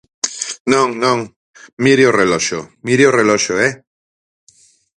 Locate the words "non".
0.73-0.89, 1.03-1.19